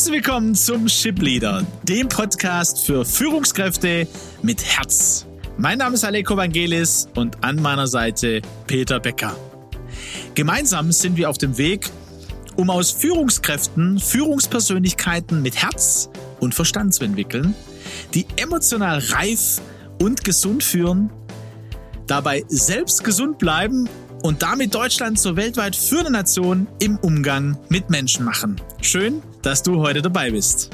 [0.00, 4.08] Herzlich willkommen zum Ship Leader, dem Podcast für Führungskräfte
[4.40, 5.26] mit Herz.
[5.58, 9.36] Mein Name ist Aleko Vangelis und an meiner Seite Peter Becker.
[10.34, 11.90] Gemeinsam sind wir auf dem Weg,
[12.56, 16.08] um aus Führungskräften Führungspersönlichkeiten mit Herz
[16.40, 17.54] und Verstand zu entwickeln,
[18.14, 19.60] die emotional reif
[20.00, 21.10] und gesund führen,
[22.06, 23.86] dabei selbst gesund bleiben
[24.22, 28.58] und damit Deutschland zur weltweit führenden Nation im Umgang mit Menschen machen.
[28.80, 30.70] Schön, dass du heute dabei bist.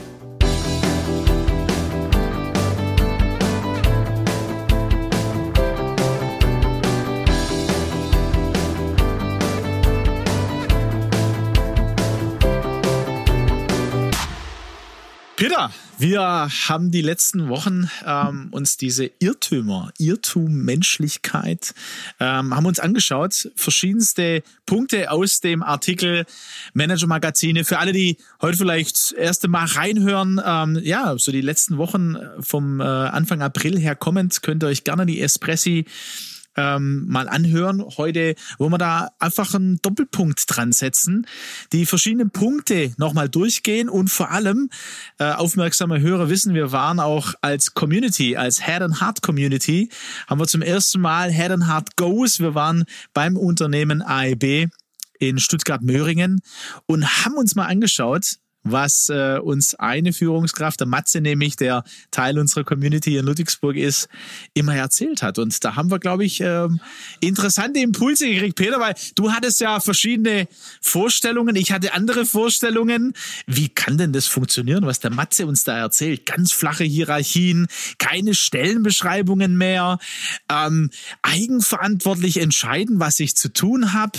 [15.37, 21.75] Peter, wir haben die letzten Wochen ähm, uns diese Irrtümer, Irrtum, Menschlichkeit,
[22.19, 26.25] ähm, haben uns angeschaut, verschiedenste Punkte aus dem Artikel
[26.73, 27.67] Manager Magazine.
[27.67, 32.17] Für alle, die heute vielleicht das erste Mal reinhören, ähm, ja, so die letzten Wochen
[32.41, 35.85] vom äh, Anfang April her kommend, könnt ihr euch gerne die Espressi
[36.57, 41.27] ähm, mal anhören heute, wo wir da einfach einen Doppelpunkt dran setzen,
[41.73, 44.71] die verschiedenen Punkte nochmal durchgehen und vor allem
[45.19, 49.91] äh, aufmerksame Hörer wissen, wir waren auch als Community, als Head and Heart Community,
[50.27, 52.41] haben wir zum ersten Mal Head and Heart Goes.
[52.41, 54.69] Wir waren beim Unternehmen AEB
[55.19, 56.41] in Stuttgart-Möhringen
[56.87, 58.37] und haben uns mal angeschaut,
[58.71, 64.09] was äh, uns eine Führungskraft, der Matze nämlich, der Teil unserer Community in Ludwigsburg ist,
[64.55, 65.39] immer erzählt hat.
[65.39, 66.81] Und da haben wir, glaube ich, ähm,
[67.21, 70.49] interessante Impulse gekriegt, Peter, weil du hattest ja verschiedene
[70.81, 73.15] Vorstellungen, ich hatte andere Vorstellungen.
[73.47, 76.27] Wie kann denn das funktionieren, was der Matze uns da erzählt?
[76.27, 77.67] Ganz flache Hierarchien,
[77.99, 79.99] keine Stellenbeschreibungen mehr,
[80.51, 80.91] ähm,
[81.23, 84.19] eigenverantwortlich entscheiden, was ich zu tun habe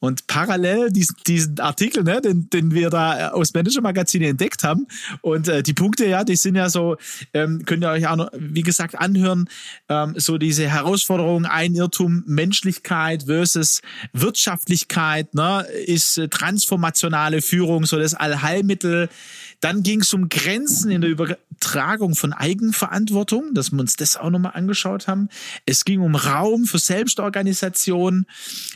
[0.00, 4.86] und parallel diesen, diesen Artikel, ne, den, den wir da aus Manager Magazine entdeckt haben.
[5.22, 6.96] Und äh, die Punkte, ja, die sind ja so,
[7.32, 9.48] ähm, könnt ihr euch auch noch, wie gesagt, anhören,
[9.88, 13.80] ähm, so diese Herausforderung, ein Irrtum, Menschlichkeit versus
[14.12, 19.08] Wirtschaftlichkeit, ne, ist äh, transformationale Führung, so das Allheilmittel.
[19.64, 24.28] Dann ging es um Grenzen in der Übertragung von Eigenverantwortung, dass wir uns das auch
[24.28, 25.30] nochmal angeschaut haben.
[25.64, 28.26] Es ging um Raum für Selbstorganisation.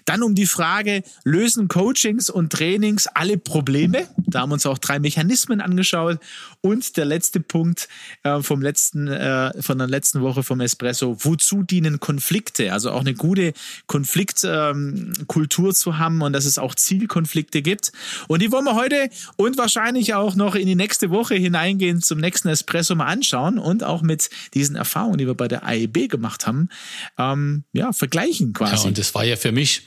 [0.07, 4.09] Dann um die Frage, lösen Coachings und Trainings alle Probleme?
[4.17, 6.21] Da haben wir uns auch drei Mechanismen angeschaut.
[6.63, 7.87] Und der letzte Punkt
[8.23, 12.73] äh, vom letzten, äh, von der letzten Woche vom Espresso, wozu dienen Konflikte?
[12.73, 13.53] Also auch eine gute
[13.89, 17.93] Konfliktkultur ähm, zu haben und dass es auch Zielkonflikte gibt.
[18.27, 22.19] Und die wollen wir heute und wahrscheinlich auch noch in die nächste Woche hineingehen zum
[22.19, 26.47] nächsten Espresso mal anschauen und auch mit diesen Erfahrungen, die wir bei der AEB gemacht
[26.47, 26.71] haben,
[27.19, 28.77] ähm, ja, vergleichen quasi.
[28.77, 29.83] Ja, und das war ja für mich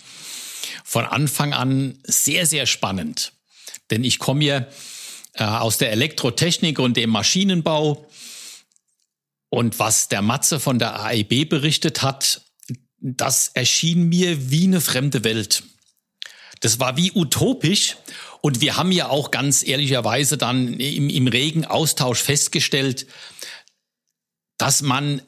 [0.83, 3.33] von Anfang an sehr, sehr spannend.
[3.89, 4.67] Denn ich komme ja
[5.33, 8.07] äh, aus der Elektrotechnik und dem Maschinenbau.
[9.49, 12.41] Und was der Matze von der AEB berichtet hat,
[12.99, 15.63] das erschien mir wie eine fremde Welt.
[16.61, 17.97] Das war wie utopisch.
[18.39, 23.05] Und wir haben ja auch ganz ehrlicherweise dann im, im regen Austausch festgestellt,
[24.57, 25.21] dass man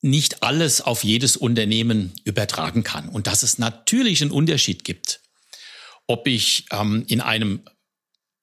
[0.00, 5.20] nicht alles auf jedes Unternehmen übertragen kann und dass es natürlich einen Unterschied gibt,
[6.06, 7.62] ob ich ähm, in einem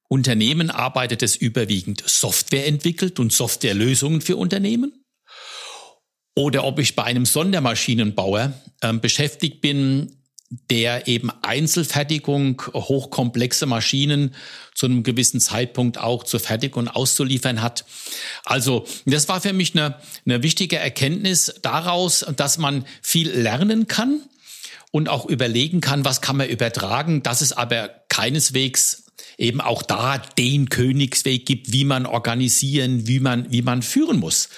[0.10, 5.04] Unternehmen arbeite, das überwiegend Software entwickelt und Softwarelösungen für Unternehmen,
[6.36, 10.23] oder ob ich bei einem Sondermaschinenbauer äh, beschäftigt bin,
[10.70, 14.36] der eben Einzelfertigung, hochkomplexe Maschinen
[14.76, 17.86] zu einem gewissen Zeitpunkt auch zur Fertigung auszuliefern hat.
[18.46, 24.22] Also das war für mich eine, eine wichtige Erkenntnis daraus, dass man viel lernen kann
[24.92, 29.04] und auch überlegen kann, was kann man übertragen, dass es aber keineswegs
[29.38, 34.50] eben auch da den Königsweg gibt, wie man organisieren, wie man, wie man führen muss.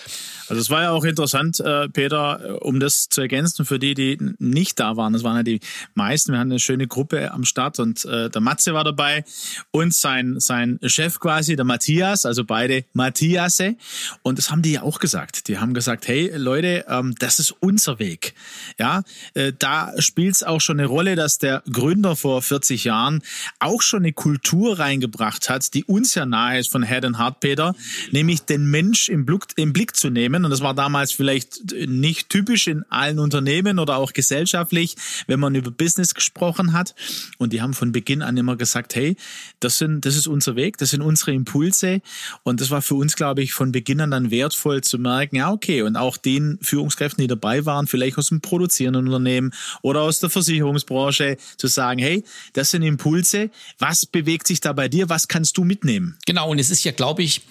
[0.49, 3.93] Also es war ja auch interessant, äh, Peter, äh, um das zu ergänzen für die,
[3.93, 5.13] die nicht da waren.
[5.13, 5.59] Das waren ja die
[5.93, 6.31] meisten.
[6.31, 9.23] Wir hatten eine schöne Gruppe am Start und äh, der Matze war dabei
[9.71, 13.75] und sein, sein Chef quasi, der Matthias, also beide Matthiasse.
[14.21, 15.47] Und das haben die ja auch gesagt.
[15.47, 18.35] Die haben gesagt, hey Leute, ähm, das ist unser Weg.
[18.79, 19.03] Ja,
[19.33, 23.23] äh, da spielt es auch schon eine Rolle, dass der Gründer vor 40 Jahren
[23.59, 27.39] auch schon eine Kultur reingebracht hat, die uns ja nahe ist von Head and Heart,
[27.39, 27.75] Peter,
[28.11, 30.45] nämlich den Mensch im Blick, im Blick zu nehmen Unternehmen.
[30.45, 34.95] Und das war damals vielleicht nicht typisch in allen Unternehmen oder auch gesellschaftlich,
[35.27, 36.95] wenn man über Business gesprochen hat.
[37.37, 39.15] Und die haben von Beginn an immer gesagt, hey,
[39.59, 42.01] das sind, das ist unser Weg, das sind unsere Impulse.
[42.43, 45.51] Und das war für uns, glaube ich, von Beginn an dann wertvoll zu merken, ja,
[45.51, 45.81] okay.
[45.81, 49.51] Und auch den Führungskräften, die dabei waren, vielleicht aus dem produzierenden Unternehmen
[49.81, 52.23] oder aus der Versicherungsbranche, zu sagen, hey,
[52.53, 53.49] das sind Impulse.
[53.79, 55.09] Was bewegt sich da bei dir?
[55.09, 56.17] Was kannst du mitnehmen?
[56.25, 56.49] Genau.
[56.49, 57.41] Und es ist ja, glaube ich,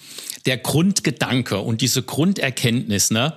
[0.45, 2.74] der Grundgedanke und diese Grunderkenntnis,
[3.11, 3.33] ne,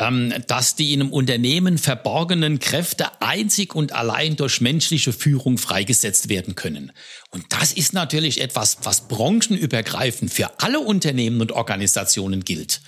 [0.00, 6.28] ähm, dass die in einem Unternehmen verborgenen Kräfte einzig und allein durch menschliche Führung freigesetzt
[6.28, 6.92] werden können.
[7.32, 12.80] Und das ist natürlich etwas, was branchenübergreifend für alle Unternehmen und Organisationen gilt.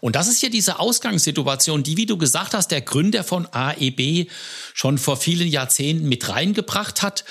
[0.00, 4.30] Und das ist ja diese Ausgangssituation, die, wie du gesagt hast, der Gründer von AEB
[4.72, 7.24] schon vor vielen Jahrzehnten mit reingebracht hat.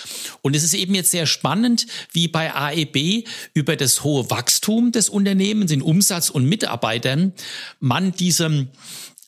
[0.44, 5.10] Und es ist eben jetzt sehr spannend, wie bei AEB über das hohe Wachstum des
[5.10, 7.34] Unternehmens in Umsatz und Mitarbeitern
[7.80, 8.68] man diesem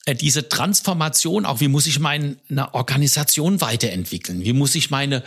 [0.06, 2.38] äh, diese Transformation, auch wie muss ich meine
[2.74, 4.44] Organisation weiterentwickeln?
[4.44, 5.24] Wie muss ich meine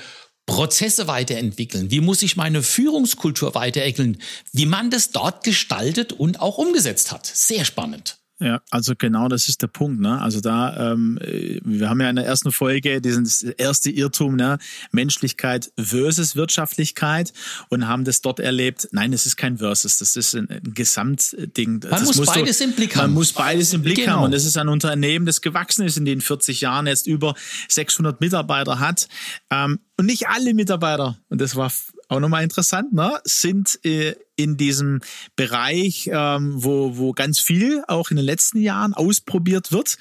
[0.46, 1.90] Prozesse weiterentwickeln?
[1.90, 4.22] Wie muss ich meine Führungskultur weiterentwickeln?
[4.52, 7.26] Wie man das dort gestaltet und auch umgesetzt hat.
[7.26, 8.19] Sehr spannend.
[8.38, 9.98] Ja, also genau das ist der Punkt.
[9.98, 10.20] Ne?
[10.20, 14.58] Also da, ähm, wir haben ja in der ersten Folge diesen erste Irrtum, ne?
[14.92, 17.32] Menschlichkeit versus Wirtschaftlichkeit
[17.70, 18.88] und haben das dort erlebt.
[18.92, 21.80] Nein, es ist kein Versus, das ist ein, ein Gesamtding.
[21.80, 23.04] Man das muss beides du, im Blick haben.
[23.04, 24.16] Man muss beides im Blick genau.
[24.16, 27.34] haben und das ist ein Unternehmen, das gewachsen ist in den 40 Jahren, jetzt über
[27.68, 29.08] 600 Mitarbeiter hat
[29.50, 31.72] ähm, und nicht alle Mitarbeiter, und das war
[32.08, 35.00] auch nochmal interessant, ne, sind äh, in diesem
[35.34, 39.96] Bereich, ähm, wo, wo ganz viel auch in den letzten Jahren ausprobiert wird.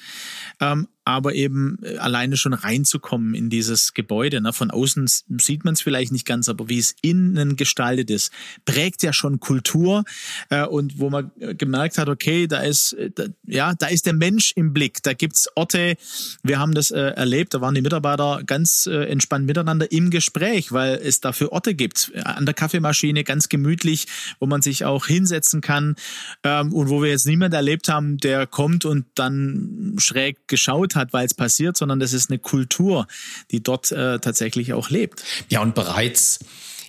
[0.60, 4.40] Ähm, aber eben äh, alleine schon reinzukommen in dieses Gebäude.
[4.40, 4.52] Ne?
[4.52, 8.32] Von außen sieht man es vielleicht nicht ganz, aber wie es innen gestaltet ist,
[8.64, 10.04] prägt ja schon Kultur
[10.50, 14.06] äh, und wo man äh, gemerkt hat, okay, da ist äh, da, ja, da ist
[14.06, 15.00] der Mensch im Blick.
[15.04, 15.96] Da gibt's Orte.
[16.42, 17.54] Wir haben das äh, erlebt.
[17.54, 22.10] Da waren die Mitarbeiter ganz äh, entspannt miteinander im Gespräch, weil es dafür Orte gibt.
[22.24, 24.08] An der Kaffeemaschine ganz gemütlich,
[24.40, 25.94] wo man sich auch hinsetzen kann
[26.42, 31.12] ähm, und wo wir jetzt niemand erlebt haben, der kommt und dann schräg geschaut hat,
[31.12, 33.06] weil es passiert, sondern das ist eine Kultur,
[33.50, 35.22] die dort äh, tatsächlich auch lebt.
[35.48, 36.40] Ja, und bereits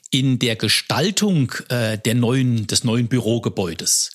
[0.09, 4.11] in der Gestaltung äh, der neuen, des neuen Bürogebäudes,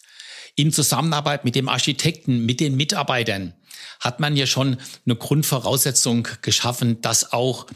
[0.55, 3.55] in Zusammenarbeit mit dem Architekten, mit den Mitarbeitern,
[4.01, 7.67] hat man ja schon eine Grundvoraussetzung geschaffen, dass auch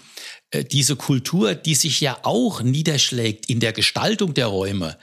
[0.50, 4.98] äh, diese Kultur, die sich ja auch niederschlägt in der Gestaltung der Räume,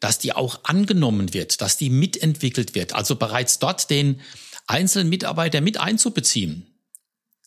[0.00, 2.94] dass die auch angenommen wird, dass die mitentwickelt wird.
[2.94, 4.20] Also bereits dort den
[4.68, 6.66] einzelnen Mitarbeiter mit einzubeziehen.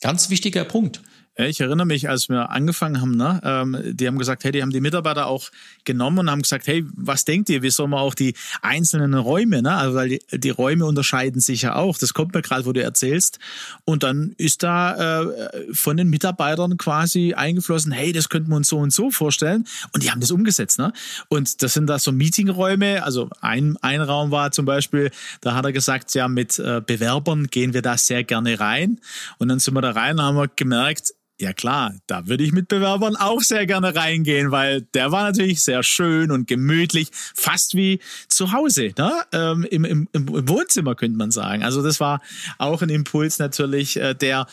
[0.02, 1.02] Ganz wichtiger Punkt.
[1.38, 4.72] Ich erinnere mich, als wir angefangen haben, ne, ähm, die haben gesagt, hey, die haben
[4.72, 5.50] die Mitarbeiter auch
[5.86, 9.62] genommen und haben gesagt, hey, was denkt ihr, wie soll man auch die einzelnen Räume,
[9.62, 12.74] ne, also weil die, die Räume unterscheiden sich ja auch, das kommt mir gerade, wo
[12.74, 13.40] du erzählst.
[13.86, 18.68] Und dann ist da äh, von den Mitarbeitern quasi eingeflossen, hey, das könnten wir uns
[18.68, 19.66] so und so vorstellen.
[19.94, 20.92] Und die haben das umgesetzt, ne,
[21.30, 25.64] und das sind da so Meetingräume, also ein, ein Raum war zum Beispiel, da hat
[25.64, 29.00] er gesagt, ja, mit äh, Bewerbern gehen wir da sehr gerne rein.
[29.38, 32.52] Und dann sind wir da rein und haben wir gemerkt, ja klar, da würde ich
[32.52, 37.76] mit Bewerbern auch sehr gerne reingehen, weil der war natürlich sehr schön und gemütlich, fast
[37.76, 39.12] wie zu Hause, ne?
[39.34, 41.64] Ähm, im, im, im Wohnzimmer könnte man sagen.
[41.64, 42.22] Also das war
[42.58, 44.46] auch ein Impuls natürlich, äh, der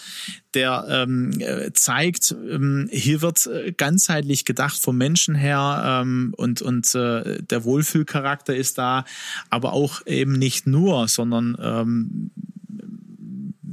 [0.54, 6.62] der ähm, äh, zeigt, ähm, hier wird äh, ganzheitlich gedacht vom Menschen her ähm, und,
[6.62, 9.04] und äh, der Wohlfühlcharakter ist da,
[9.50, 12.30] aber auch eben nicht nur, sondern ähm,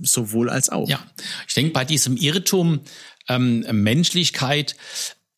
[0.05, 0.87] sowohl als auch.
[0.87, 1.05] Ja,
[1.47, 2.81] ich denke, bei diesem Irrtum
[3.27, 4.75] ähm, Menschlichkeit,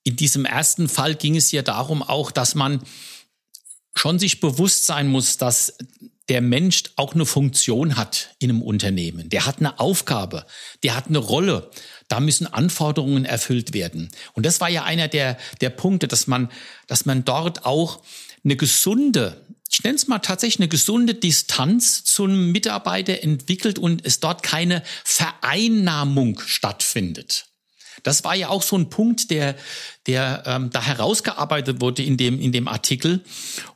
[0.03, 2.81] in diesem ersten Fall ging es ja darum auch, dass man
[3.95, 5.77] schon sich bewusst sein muss, dass
[6.29, 9.29] der Mensch auch eine Funktion hat in einem Unternehmen.
[9.29, 10.45] Der hat eine Aufgabe,
[10.83, 11.71] der hat eine Rolle.
[12.09, 14.09] Da müssen Anforderungen erfüllt werden.
[14.33, 16.49] Und das war ja einer der, der Punkte, dass man,
[16.87, 18.01] dass man dort auch
[18.43, 24.19] eine gesunde ich nenne es mal tatsächlich eine gesunde Distanz zum Mitarbeiter entwickelt und es
[24.19, 27.47] dort keine Vereinnahmung stattfindet.
[28.03, 29.55] Das war ja auch so ein Punkt, der,
[30.05, 33.23] der ähm, da herausgearbeitet wurde in dem, in dem Artikel.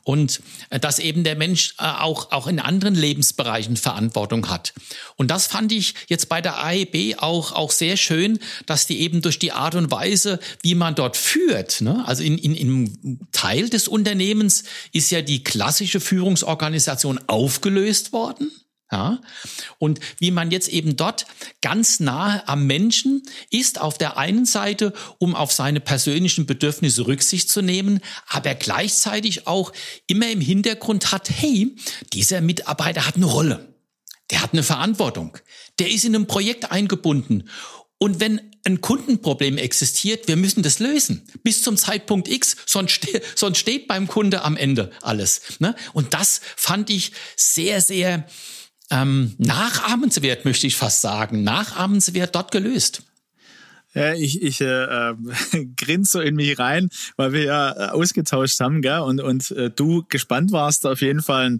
[0.04, 4.72] Und äh, dass eben der Mensch äh, auch, auch in anderen Lebensbereichen Verantwortung hat.
[5.16, 9.22] Und das fand ich jetzt bei der AEB auch, auch sehr schön, dass die eben
[9.22, 12.02] durch die Art und Weise, wie man dort führt, ne?
[12.06, 18.50] also in, in, im Teil des Unternehmens ist ja die klassische Führungsorganisation aufgelöst worden.
[18.92, 19.20] Ja?
[19.78, 21.26] Und wie man jetzt eben dort
[21.62, 27.48] ganz nahe am Menschen ist, auf der einen Seite, um auf seine persönlichen Bedürfnisse Rücksicht
[27.48, 29.72] zu nehmen, aber gleichzeitig auch
[30.06, 31.74] immer im Hintergrund hat, hey,
[32.12, 33.68] dieser Mitarbeiter hat eine Rolle.
[34.30, 35.36] der hat eine Verantwortung.
[35.78, 37.50] Der ist in einem Projekt eingebunden.
[37.98, 41.22] Und wenn ein Kundenproblem existiert, wir müssen das lösen.
[41.42, 45.42] Bis zum Zeitpunkt X, sonst, ste sonst steht beim Kunde am Ende alles.
[45.58, 45.74] Ne?
[45.92, 48.26] Und das fand ich sehr, sehr
[48.92, 51.42] ähm, nachahmenswert, möchte ich fast sagen.
[51.42, 53.02] Nachahmenswert dort gelöst.
[53.94, 55.14] Ja, ich, ich äh, äh,
[55.76, 59.00] grinse so in mich rein, weil wir ja äh, ausgetauscht haben, gell?
[59.00, 61.58] Und, und äh, du gespannt warst, auf jeden Fall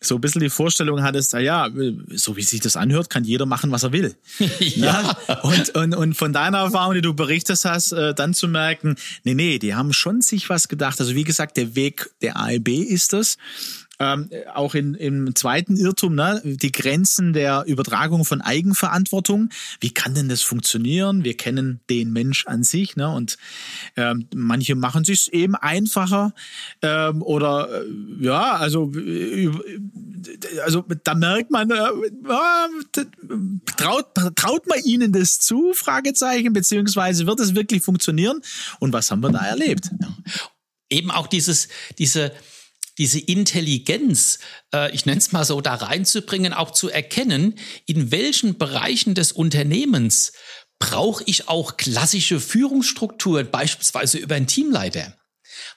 [0.00, 1.68] so ein bisschen die Vorstellung hattest, na ja,
[2.14, 4.16] so wie sich das anhört, kann jeder machen, was er will.
[4.58, 5.16] ja.
[5.28, 5.40] ja.
[5.40, 9.34] Und, und, und von deiner Erfahrung, die du berichtet hast, äh, dann zu merken, nee,
[9.34, 10.98] nee, die haben schon sich was gedacht.
[10.98, 13.36] Also wie gesagt, der Weg der ALB ist das
[13.98, 19.50] ähm, auch in, im zweiten Irrtum, ne, die Grenzen der Übertragung von Eigenverantwortung.
[19.80, 21.24] Wie kann denn das funktionieren?
[21.24, 23.36] Wir kennen den Mensch an sich, ne, und
[23.96, 26.34] ähm, manche machen sich eben einfacher
[26.82, 29.50] ähm, oder äh, ja, also äh,
[30.64, 31.86] also da merkt man, äh,
[33.76, 35.72] traut, traut man ihnen das zu?
[35.74, 38.40] Fragezeichen beziehungsweise wird es wirklich funktionieren?
[38.80, 39.90] Und was haben wir da erlebt?
[40.00, 40.08] Ja.
[40.88, 42.32] Eben auch dieses diese
[42.98, 44.38] diese Intelligenz,
[44.74, 47.54] äh, ich nenne es mal so, da reinzubringen, auch zu erkennen,
[47.86, 50.32] in welchen Bereichen des Unternehmens
[50.78, 55.14] brauche ich auch klassische Führungsstrukturen, beispielsweise über einen Teamleiter.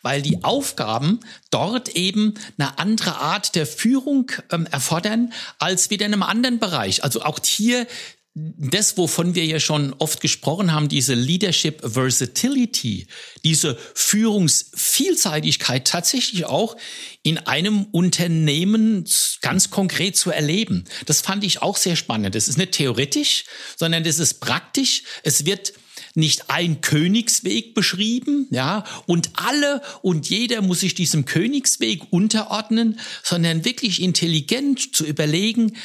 [0.02, 1.22] Weil die Aufgaben
[1.52, 7.04] dort eben eine andere Art der Führung ähm, erfordern als wieder in einem anderen Bereich.
[7.04, 7.88] Also auch hier
[8.36, 13.08] das, wovon wir ja schon oft gesprochen haben, diese Leadership Versatility,
[13.44, 16.78] diese Führungsvielseitigkeit tatsächlich auch
[17.24, 19.06] in einem Unternehmen
[19.42, 20.86] ganz konkret zu erleben.
[21.06, 22.36] Das fand ich auch sehr spannend.
[22.36, 23.46] Das ist nicht theoretisch,
[23.76, 25.04] sondern das ist praktisch.
[25.24, 25.74] Es wird
[26.16, 33.66] nicht ein Königsweg beschrieben, ja, und alle und jeder muss sich diesem Königsweg unterordnen, sondern
[33.66, 35.78] wirklich intelligent zu überlegen,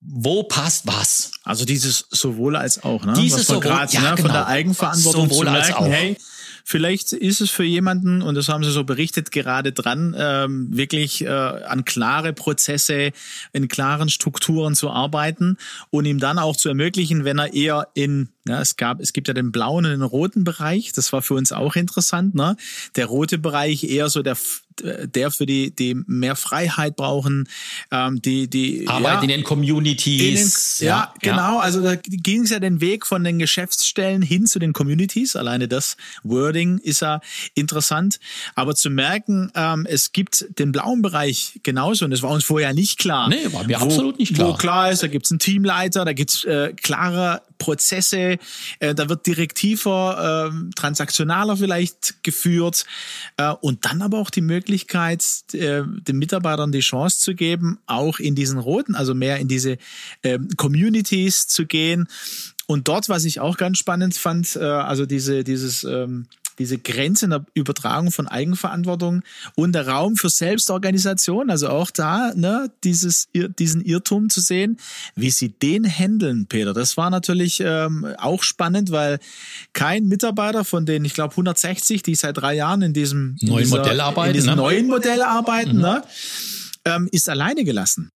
[0.00, 1.32] wo passt was.
[1.44, 3.12] Also dieses sowohl als auch, ne?
[3.14, 4.06] Dieses sowohl, grad, ja, ne?
[4.10, 4.22] genau.
[4.22, 5.86] von der Eigenverantwortung sowohl zu merken, als auch.
[5.86, 6.16] hey,
[6.64, 11.24] vielleicht ist es für jemanden, und das haben Sie so berichtet, gerade dran, ähm, wirklich
[11.24, 13.12] äh, an klare Prozesse,
[13.52, 15.58] in klaren Strukturen zu arbeiten
[15.90, 19.28] und ihm dann auch zu ermöglichen, wenn er eher in ja, es gab, es gibt
[19.28, 20.92] ja den blauen und den roten Bereich.
[20.92, 22.34] Das war für uns auch interessant.
[22.34, 22.56] Ne?
[22.96, 24.36] Der rote Bereich eher so der,
[24.82, 27.48] der für die, die mehr Freiheit brauchen,
[27.90, 30.80] ähm, die, die Arbeit ja, in den Communities.
[30.80, 31.58] In den, ja, ja, genau.
[31.58, 35.36] Also da ging es ja den Weg von den Geschäftsstellen hin zu den Communities.
[35.36, 37.20] Alleine das Wording ist ja
[37.54, 38.20] interessant.
[38.54, 42.72] Aber zu merken, ähm, es gibt den blauen Bereich genauso und das war uns vorher
[42.72, 43.28] nicht klar.
[43.28, 44.48] Nee, war mir wo, absolut nicht klar.
[44.48, 48.38] Wo klar ist, da gibt es einen Teamleiter, da gibt es äh, klare Prozesse,
[48.80, 52.84] äh, da wird direktiver, äh, transaktionaler vielleicht geführt
[53.36, 58.18] äh, und dann aber auch die Möglichkeit, äh, den Mitarbeitern die Chance zu geben, auch
[58.18, 59.78] in diesen roten, also mehr in diese
[60.22, 62.08] äh, Communities zu gehen.
[62.66, 66.26] Und dort, was ich auch ganz spannend fand, äh, also diese, dieses ähm,
[66.60, 69.22] diese Grenze in der Übertragung von Eigenverantwortung
[69.56, 74.76] und der Raum für Selbstorganisation, also auch da ne, dieses, diesen Irrtum zu sehen,
[75.16, 76.74] wie sie den handeln, Peter.
[76.74, 79.20] Das war natürlich ähm, auch spannend, weil
[79.72, 83.78] kein Mitarbeiter von den, ich glaube, 160, die seit drei Jahren in diesem neuen dieser,
[83.78, 84.56] Modell arbeiten, in diesem ne?
[84.56, 85.80] neuen Modell arbeiten, mhm.
[85.80, 86.02] ne,
[86.84, 88.10] ähm, ist alleine gelassen.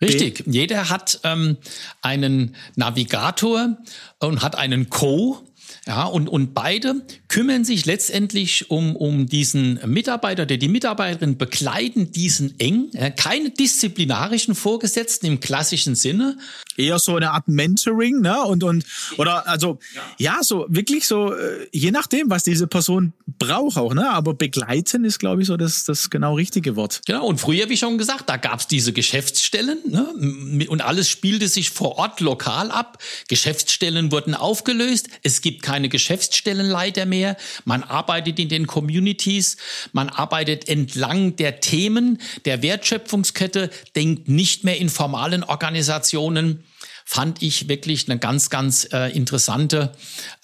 [0.00, 0.44] Richtig.
[0.46, 1.58] Jeder hat ähm,
[2.00, 3.76] einen Navigator
[4.20, 5.42] und hat einen Co.
[5.86, 12.12] Ja, und, und beide kümmern sich letztendlich um, um diesen Mitarbeiter oder die Mitarbeiterin begleiten
[12.12, 12.90] diesen eng.
[12.92, 16.36] Ja, keine disziplinarischen Vorgesetzten im klassischen Sinne.
[16.76, 18.42] Eher so eine Art Mentoring, ne?
[18.42, 18.84] Und, und,
[19.16, 23.94] oder, also, ja, ja so, wirklich so, äh, je nachdem, was diese Person braucht auch,
[23.94, 24.08] ne?
[24.10, 27.00] Aber begleiten ist, glaube ich, so das, das genau richtige Wort.
[27.06, 27.26] Genau.
[27.26, 30.66] Und früher, wie schon gesagt, da gab's diese Geschäftsstellen, ne?
[30.68, 32.98] Und alles spielte sich vor Ort lokal ab.
[33.28, 35.08] Geschäftsstellen wurden aufgelöst.
[35.22, 37.36] Es gibt keine Geschäftsstellenleiter mehr.
[37.64, 39.56] Man arbeitet in den Communities.
[39.92, 46.64] Man arbeitet entlang der Themen der Wertschöpfungskette, denkt nicht mehr in formalen Organisationen
[47.04, 49.90] fand ich wirklich eine ganz, ganz äh, interessante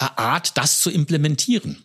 [0.01, 1.85] äh, Art, das zu implementieren.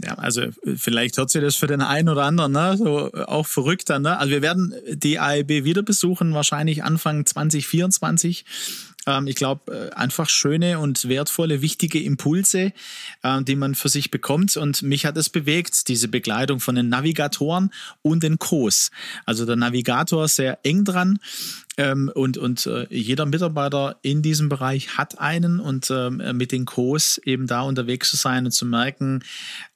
[0.00, 0.42] Ja, also
[0.76, 4.02] vielleicht hört sich das für den einen oder anderen ne, so auch verrückt an.
[4.02, 4.16] Ne?
[4.18, 8.44] Also wir werden die AEB wieder besuchen, wahrscheinlich Anfang 2024.
[9.06, 12.72] Ähm, ich glaube, äh, einfach schöne und wertvolle, wichtige Impulse,
[13.22, 14.56] äh, die man für sich bekommt.
[14.56, 17.70] Und mich hat es bewegt, diese Begleitung von den Navigatoren
[18.02, 18.90] und den Co's.
[19.26, 21.18] Also der Navigator sehr eng dran
[21.76, 26.64] ähm, und und äh, jeder Mitarbeiter in diesem Bereich hat einen und ähm, mit den
[26.64, 29.22] Co's eben da unterwegs zu sein und zu merken,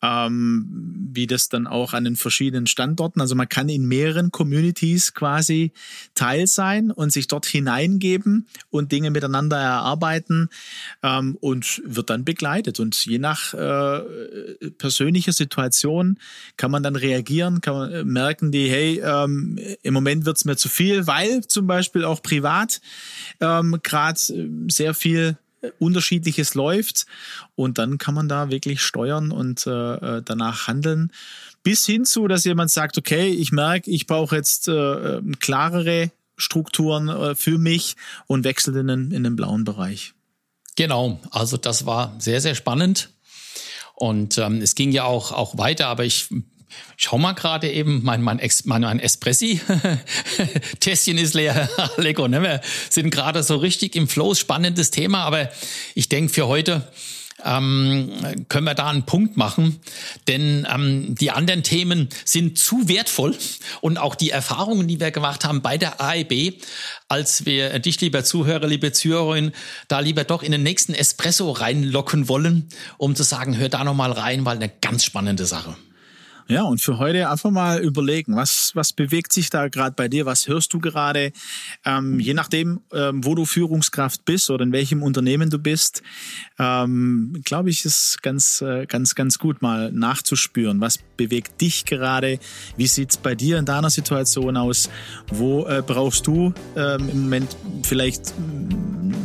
[0.02, 5.14] ähm, wie das dann auch an den verschiedenen Standorten, also man kann in mehreren Communities
[5.14, 5.72] quasi
[6.14, 10.48] Teil sein und sich dort hineingeben und Dinge miteinander erarbeiten
[11.02, 12.80] ähm, und wird dann begleitet.
[12.80, 14.00] Und je nach äh,
[14.78, 16.18] persönlicher Situation
[16.56, 20.56] kann man dann reagieren, kann man äh, merken die, hey, ähm, im Moment wird's mir
[20.56, 22.80] zu viel, weil zum Beispiel auch privat
[23.40, 25.36] ähm, gerade äh, sehr viel
[25.78, 27.06] unterschiedliches läuft
[27.56, 29.70] und dann kann man da wirklich steuern und äh,
[30.18, 31.12] äh, danach handeln.
[31.62, 37.08] Bis hin zu, dass jemand sagt, okay, ich merke, ich brauche jetzt äh, klarere Strukturen
[37.08, 40.14] äh, für mich und wechselt in den, in den blauen Bereich.
[40.76, 43.10] Genau, also das war sehr, sehr spannend.
[43.94, 46.28] Und ähm, es ging ja auch, auch weiter, aber ich
[46.96, 52.42] schau mal gerade eben, mein, mein, Ex, mein, mein Espressi-Tässchen ist leer, Lego, ne?
[52.42, 52.60] Wir
[52.90, 55.50] sind gerade so richtig im Flow, spannendes Thema, aber
[55.94, 56.88] ich denke für heute
[57.44, 58.10] ähm,
[58.48, 59.80] können wir da einen Punkt machen,
[60.26, 63.36] denn ähm, die anderen Themen sind zu wertvoll.
[63.80, 66.62] Und auch die Erfahrungen, die wir gemacht haben bei der AEB,
[67.08, 69.52] als wir dich, lieber Zuhörer, liebe Zuhörerin,
[69.88, 74.12] da lieber doch in den nächsten Espresso reinlocken wollen, um zu sagen, hör da nochmal
[74.12, 75.76] rein, weil eine ganz spannende Sache.
[76.50, 80.24] Ja, und für heute einfach mal überlegen, was, was bewegt sich da gerade bei dir,
[80.24, 81.32] was hörst du gerade,
[81.84, 86.02] ähm, je nachdem, ähm, wo du Führungskraft bist oder in welchem Unternehmen du bist,
[86.58, 92.38] ähm, glaube ich, ist ganz, äh, ganz, ganz gut mal nachzuspüren, was bewegt dich gerade,
[92.78, 94.88] wie sieht's bei dir in deiner Situation aus,
[95.30, 98.32] wo äh, brauchst du ähm, im Moment vielleicht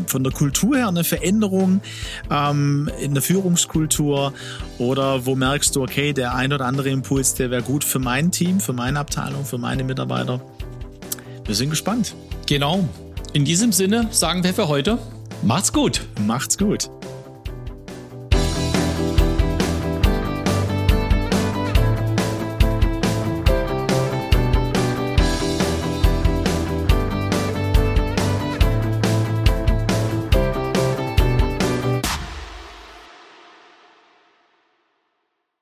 [0.07, 1.81] von der Kultur her eine Veränderung
[2.29, 4.33] ähm, in der Führungskultur?
[4.77, 8.31] Oder wo merkst du, okay, der ein oder andere Impuls, der wäre gut für mein
[8.31, 10.41] Team, für meine Abteilung, für meine Mitarbeiter.
[11.45, 12.15] Wir sind gespannt.
[12.47, 12.89] Genau.
[13.33, 14.97] In diesem Sinne sagen wir für heute,
[15.43, 16.01] macht's gut.
[16.25, 16.89] Macht's gut.